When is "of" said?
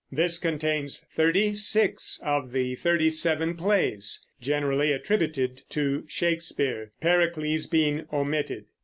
2.25-2.53